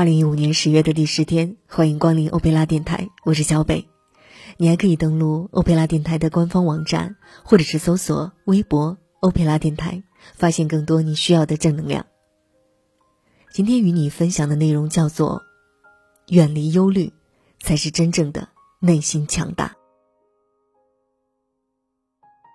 [0.00, 3.86] 二零一五年十月的第十天，欢迎光临欧佩拉电台，我是小北。
[4.56, 10.02] 你还可以登录欧佩拉电台的官方网站，或者是搜索微博“欧佩拉电台”，
[10.34, 12.06] 发现更多你需要的正能量。
[13.52, 15.42] 今天与你分享的内容叫做
[16.28, 17.12] “远离忧虑，
[17.60, 18.48] 才是真正的
[18.78, 19.76] 内心强大”。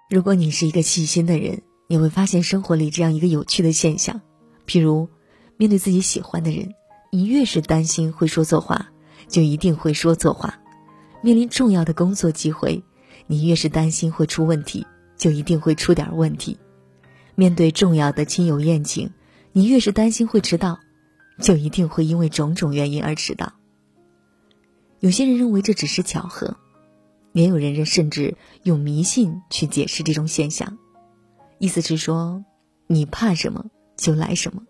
[0.09, 4.21] 如果你是一个细心的人，你会发现生活里这样一个有趣的现象，
[4.65, 5.09] 譬如
[5.57, 6.73] 面对自己喜欢的人。
[7.11, 8.91] 你越是担心会说错话，
[9.27, 10.49] 就一定会说错话；
[11.21, 12.83] 面临重要的工作机会，
[13.27, 14.85] 你越是担心会出问题，
[15.17, 16.57] 就一定会出点问题；
[17.35, 19.11] 面对重要的亲友宴请，
[19.51, 20.79] 你越是担心会迟到，
[21.39, 23.53] 就一定会因为种种原因而迟到。
[24.99, 26.57] 有些人认为这只是巧合，
[27.31, 30.77] 也有人认甚至用迷信去解释这种现象，
[31.59, 32.43] 意思是说，
[32.87, 33.65] 你怕什么
[33.97, 34.63] 就来什么。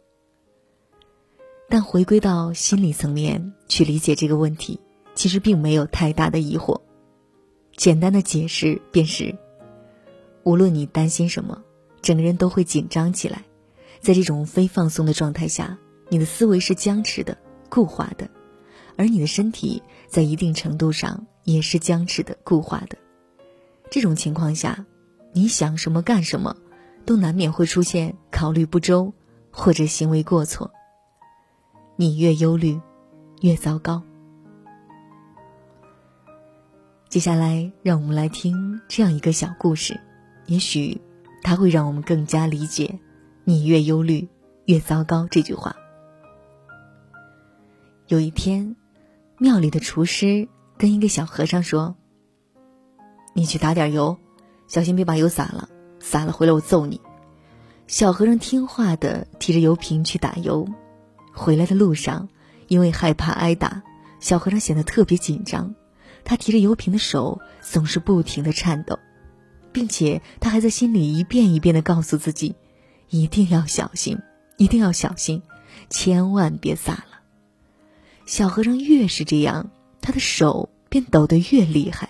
[1.68, 4.80] 但回归到心理层面去理解这个问题，
[5.16, 6.80] 其实并没有太大的疑惑。
[7.76, 9.36] 简单的解释便是：
[10.44, 11.62] 无论你担心什么，
[12.02, 13.44] 整个人都会紧张起来。
[14.00, 15.78] 在这种非放松的状态下，
[16.10, 17.36] 你的思维是僵持的、
[17.68, 18.30] 固化的，
[18.96, 22.96] 而你的身体在一定程度上也是僵持的、固化的。
[23.90, 24.86] 这种情况下，
[25.34, 26.56] 你想什么干什么，
[27.06, 29.12] 都难免会出现考虑不周
[29.52, 30.72] 或者行为过错。
[31.98, 32.78] 你越忧虑，
[33.40, 34.02] 越糟糕。
[37.08, 39.98] 接下来，让我们来听这样一个小故事，
[40.46, 41.00] 也许
[41.42, 43.00] 它会让我们更加理解
[43.46, 44.28] “你越忧虑，
[44.66, 45.74] 越糟糕”这句话。
[48.08, 48.76] 有一天，
[49.38, 51.96] 庙里的厨师跟一个小和尚说
[53.34, 54.18] ：“你去打点油，
[54.68, 55.70] 小心别把油洒了，
[56.02, 57.00] 洒了回来我揍你。”
[57.88, 60.68] 小和尚听话的提着油瓶去打油。
[61.36, 62.30] 回来的路上，
[62.68, 63.84] 因为害怕挨打，
[64.20, 65.76] 小和尚显得特别紧张。
[66.24, 68.98] 他提着油瓶的手总是不停的颤抖，
[69.72, 72.56] 并且他还在心里一遍一遍的告诉自己：
[73.10, 74.18] 一定要小心，
[74.58, 75.44] 一定要小心，
[75.90, 77.20] 千万别洒了。
[78.26, 79.70] 小和尚越是这样，
[80.02, 82.10] 他的手便抖得越厉害。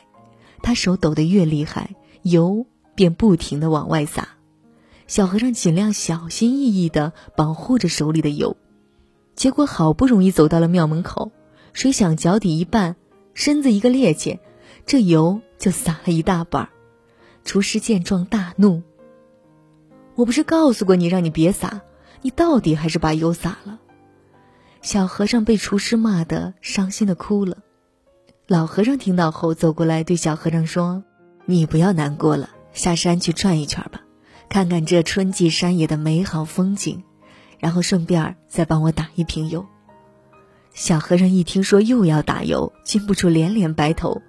[0.62, 2.66] 他手抖得越厉害，油
[2.96, 4.30] 便不停的往外洒。
[5.08, 8.56] 小和尚尽量小心翼翼的保护着手里的油。
[9.35, 11.31] 结果好不容易走到了庙门口，
[11.73, 12.96] 谁想脚底一绊，
[13.34, 14.40] 身子一个趔趄，
[14.85, 16.69] 这油就洒了一大半儿。
[17.44, 18.81] 厨师见状大怒
[20.16, 21.81] ：“我不是告诉过你让你别洒，
[22.22, 23.79] 你到底还是把油洒了。”
[24.81, 27.57] 小和尚被厨师骂得伤心的哭了。
[28.47, 31.03] 老和尚听到后走过来对小和尚说
[31.46, 34.02] ：“你不要难过了，下山去转一圈吧，
[34.47, 37.03] 看看这春季山野的美好风景。”
[37.60, 39.66] 然后顺便再帮我打一瓶油。
[40.74, 44.22] 小和尚一听说又要打油，禁不住连连摆头：“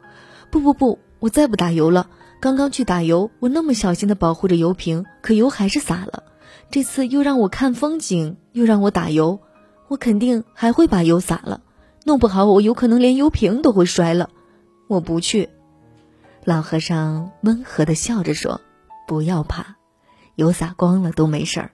[0.50, 2.08] 不不不，我再不打油了。
[2.40, 6.22] 刚刚去打油，我那么小心的保护着油瓶，可油还是洒了。
[6.70, 9.40] 这次又让我看风景，又让我打油，
[9.88, 11.62] 我肯定还会把油洒了。
[12.04, 14.30] 弄不好我有可能连油瓶都会摔了。
[14.86, 15.48] 我不去。”
[16.44, 18.60] 老和尚温和的笑着说
[19.08, 19.76] ：“不要怕，
[20.36, 21.70] 油洒光了都没事儿。”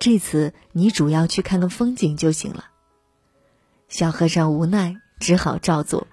[0.00, 2.64] 这次你主要去看看风景就行了。
[3.88, 6.06] 小和尚无奈，只好照做。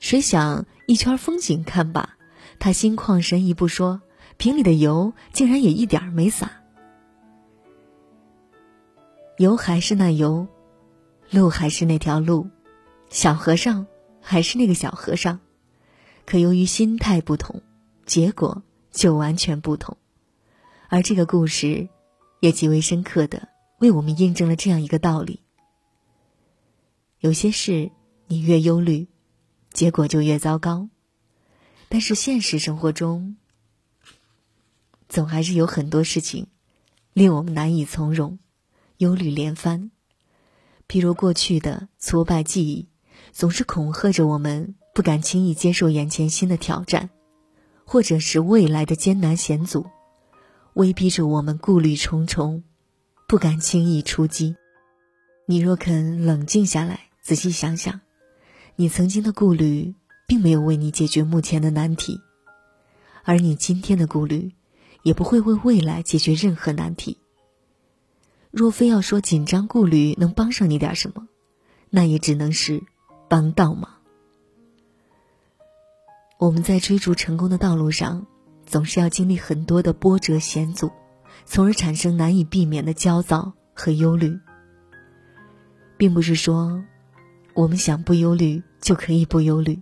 [0.00, 2.16] 谁想一圈风景看罢，
[2.60, 4.00] 他心旷神怡不说，
[4.36, 6.48] 瓶里的油竟然也一点没洒。
[9.38, 10.46] 油还是那油，
[11.30, 12.48] 路还是那条路，
[13.08, 13.84] 小和尚
[14.20, 15.40] 还是那个小和尚，
[16.24, 17.60] 可由于心态不同，
[18.06, 18.62] 结果
[18.92, 19.96] 就完全不同。
[20.88, 21.88] 而这个故事。
[22.44, 25.40] 也极为深刻的为我们印证了这样一个道理：
[27.18, 27.90] 有些事
[28.26, 29.08] 你越忧虑，
[29.72, 30.90] 结果就越糟糕。
[31.88, 33.36] 但是现实生活中，
[35.08, 36.48] 总还是有很多事情
[37.14, 38.38] 令我们难以从容，
[38.98, 39.90] 忧虑连番。
[40.86, 42.90] 譬如过去的挫败记忆，
[43.32, 47.08] 总是恐吓着我们，不敢轻易接受眼前新的挑战，
[47.86, 49.86] 或者是未来的艰难险阻。
[50.74, 52.64] 威逼着我们顾虑重重，
[53.28, 54.56] 不敢轻易出击。
[55.46, 58.00] 你若肯冷静下来，仔细想想，
[58.74, 59.94] 你曾经的顾虑
[60.26, 62.20] 并没有为你解决目前的难题，
[63.22, 64.52] 而你今天的顾虑
[65.04, 67.18] 也不会为未来解决任何难题。
[68.50, 71.28] 若非要说紧张顾虑能帮上你点什么，
[71.88, 72.82] 那也只能是
[73.28, 73.90] 帮倒忙。
[76.38, 78.26] 我们在追逐成功的道路上。
[78.66, 80.90] 总是要经历很多的波折险阻，
[81.44, 84.38] 从而产生难以避免的焦躁和忧虑。
[85.96, 86.82] 并不是说
[87.54, 89.80] 我们想不忧虑就可以不忧虑，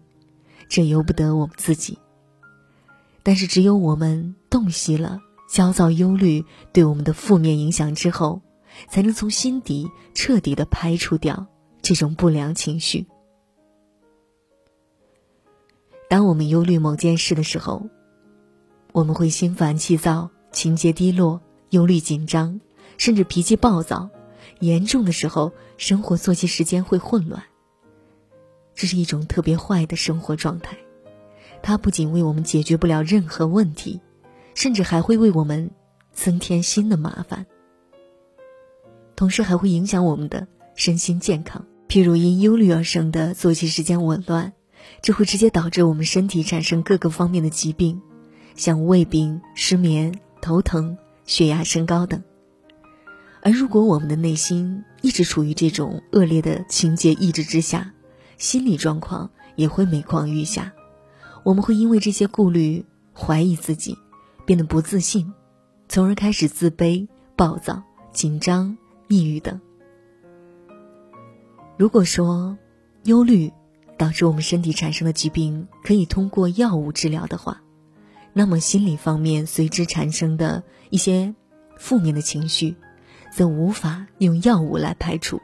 [0.69, 1.99] 这由不得我们自己。
[3.23, 8.43] 但是，只有我们洞悉了焦躁、忧虑对我们的负面影响之后，
[8.91, 11.47] 才能从心底彻底的排除掉
[11.81, 13.07] 这种不良情绪。
[16.11, 17.87] 当我们忧虑某件事的时候，
[18.93, 21.41] 我们会心烦气躁、情节低落、
[21.71, 22.61] 忧虑紧张，
[22.99, 24.11] 甚至脾气暴躁。
[24.61, 27.43] 严重的时候，生活作息时间会混乱。
[28.75, 30.77] 这是一种特别坏的生活状态，
[31.63, 34.01] 它不仅为我们解决不了任何问题，
[34.55, 35.71] 甚至还会为我们
[36.13, 37.47] 增添新的麻烦。
[39.17, 41.65] 同时还会影响我们的身心健康。
[41.89, 44.53] 譬如因忧虑而生的作息时间紊乱，
[45.03, 48.01] 这会直接导致我们身体产生各个方面的疾病，
[48.55, 52.23] 像胃病、失眠、头疼、血压升高等。
[53.43, 57.93] 而如果我们的内心一直处于这种恶劣的情节抑制之下，
[58.39, 60.73] 心理状况也会每况愈下。
[61.43, 63.99] 我们会因为这些顾虑怀疑自己，
[64.45, 65.33] 变得不自信，
[65.89, 67.83] 从而开始自卑、暴躁、
[68.13, 68.77] 紧张、
[69.09, 69.61] 抑郁等。
[71.77, 72.57] 如果说
[73.05, 73.53] 忧虑
[73.99, 77.62] 导致我们身体产生的疾病可以通过药物治疗的话，
[78.33, 81.35] 那么心理方面随之产生的一些
[81.77, 82.77] 负面的情绪。
[83.33, 85.41] 则无法用药物来排除。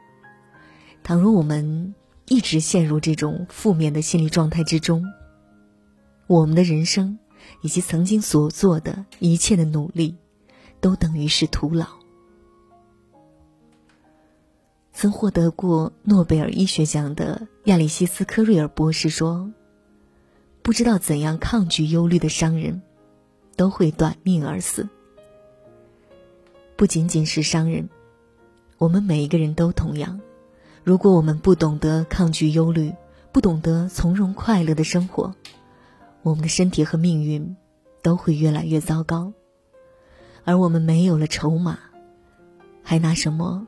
[1.02, 1.94] 倘若我们
[2.26, 5.02] 一直陷入这种负面的心理状态之中，
[6.26, 7.18] 我们的人生
[7.62, 10.18] 以及曾经所做的一切的努力，
[10.82, 11.86] 都等于是徒劳。
[14.92, 19.50] 曾获得过诺贝尔医学奖的亚里西斯科瑞尔博士说
[20.68, 22.82] ：“不知道怎样抗拒忧虑的商人，
[23.56, 24.86] 都会短命而死。”
[26.76, 27.88] 不仅仅是商人，
[28.76, 30.20] 我们每一个人都同样。
[30.84, 32.92] 如果我们不懂得抗拒忧虑，
[33.32, 35.34] 不懂得从容快乐的生活，
[36.20, 37.56] 我们的身体和命运
[38.02, 39.32] 都会越来越糟糕。
[40.44, 41.78] 而我们没有了筹码，
[42.82, 43.66] 还拿什么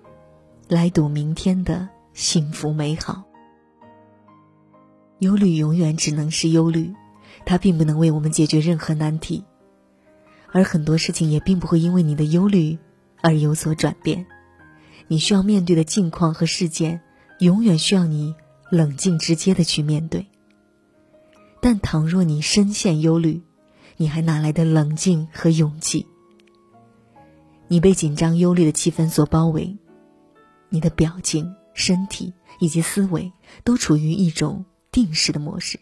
[0.68, 3.24] 来赌明天的幸福美好？
[5.20, 6.92] 忧虑永远只能是忧虑，
[7.46, 9.44] 它并不能为我们解决任何难题，
[10.52, 12.76] 而很多事情也并不会因为你的忧虑。
[13.22, 14.24] 而有所转变，
[15.06, 17.02] 你需要面对的境况和事件，
[17.38, 18.34] 永远需要你
[18.70, 20.26] 冷静直接的去面对。
[21.60, 23.42] 但倘若你深陷忧虑，
[23.98, 26.06] 你还哪来的冷静和勇气？
[27.68, 29.76] 你被紧张忧虑的气氛所包围，
[30.70, 33.30] 你的表情、身体以及思维
[33.64, 35.80] 都处于一种定式的模式，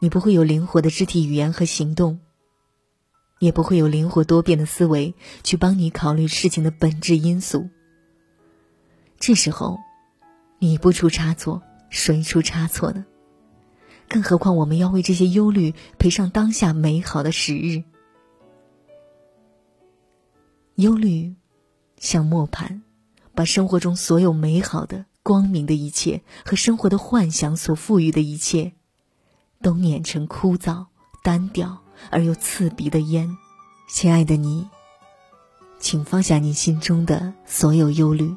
[0.00, 2.20] 你不会有灵活的肢体语言和行动。
[3.40, 7.68] 也不会有灵活多变的思维去帮你考虑事情的本质因素。
[9.18, 9.78] 这时候，
[10.60, 11.60] 你不出差错，
[11.90, 13.04] 谁出差错呢？
[14.08, 17.82] 更何况我们要为这些忧虑赔上当下美好的时日。
[20.76, 21.34] 忧虑
[21.98, 22.82] 像磨盘，
[23.34, 28.74] 把生活中所有美好的、光明的一切和生活的幻想所赋予的一切，
[29.60, 30.86] 都碾成枯燥、
[31.24, 31.80] 单调。
[32.10, 33.38] 而又刺鼻的烟，
[33.88, 34.68] 亲爱的你，
[35.78, 38.34] 请放下你心中的所有忧虑，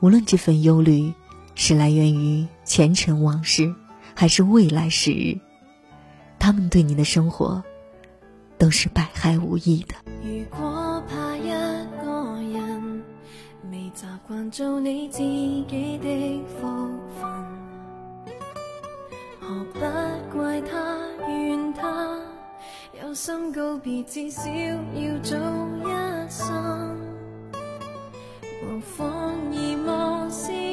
[0.00, 1.12] 无论这份忧虑
[1.54, 3.74] 是来源于前尘往事，
[4.14, 5.38] 还是未来时日，
[6.38, 7.62] 他们对你的生活
[8.56, 9.94] 都是百害无益的。
[14.42, 16.66] 能做你自己的福
[17.20, 17.30] 分，
[19.38, 19.78] 何不
[20.36, 22.18] 怪他怨他？
[23.00, 26.96] 有心告别，至少要早一生。
[28.64, 30.71] 无妨而莫泄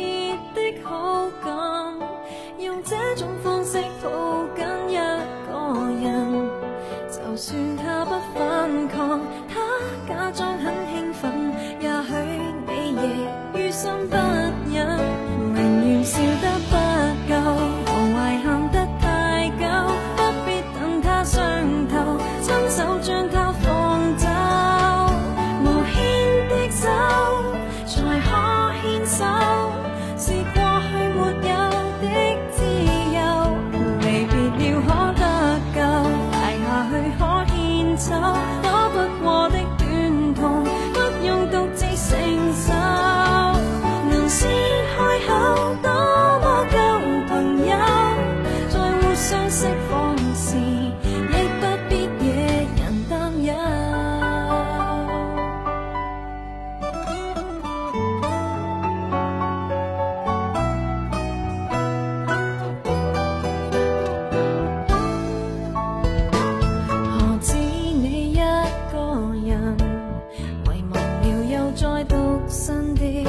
[72.50, 73.24] 三弟